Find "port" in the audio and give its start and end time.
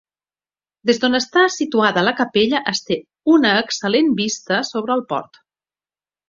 5.13-5.41